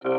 [0.00, 0.10] This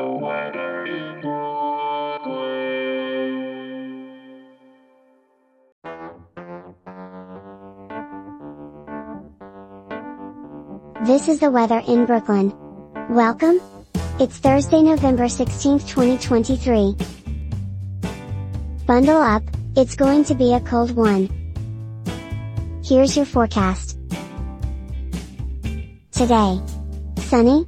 [11.28, 12.52] is the weather in Brooklyn.
[13.08, 13.58] Welcome!
[14.18, 16.94] It's Thursday, November 16th, 2023.
[18.84, 19.42] Bundle up,
[19.78, 21.30] it's going to be a cold one.
[22.84, 23.96] Here's your forecast.
[26.12, 26.60] Today.
[27.16, 27.64] Sunny.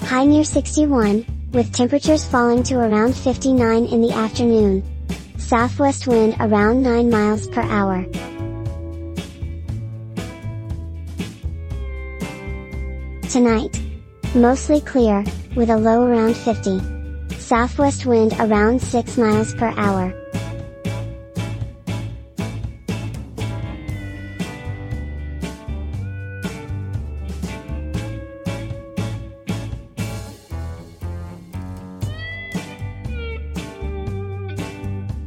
[0.00, 4.82] High near 61, with temperatures falling to around 59 in the afternoon.
[5.38, 8.04] Southwest wind around 9 miles per hour.
[13.28, 13.80] Tonight.
[14.34, 16.80] Mostly clear, with a low around 50.
[17.36, 20.14] Southwest wind around 6 miles per hour.